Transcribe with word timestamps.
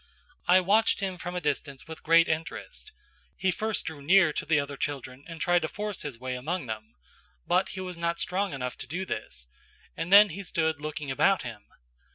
I 0.47 0.61
watched 0.61 0.99
him 0.99 1.19
from 1.19 1.35
a 1.35 1.39
distance 1.39 1.87
with 1.87 2.01
great 2.01 2.27
interest; 2.27 2.91
he 3.37 3.51
first 3.51 3.85
drew 3.85 4.01
near 4.01 4.33
to 4.33 4.47
the 4.47 4.59
other 4.59 4.75
children 4.75 5.23
and 5.27 5.39
tried 5.39 5.61
to 5.61 5.67
force 5.67 6.01
his 6.01 6.17
way 6.17 6.33
among 6.33 6.65
them, 6.65 6.95
but 7.45 7.69
he 7.69 7.81
was 7.81 7.99
not 7.99 8.17
strong 8.19 8.51
enough 8.51 8.75
to 8.79 8.87
do 8.87 9.05
this, 9.05 9.45
and 9.95 10.11
he 10.11 10.35
then 10.39 10.43
stood 10.43 10.81
looking 10.81 11.11
about 11.11 11.43
him. 11.43 11.65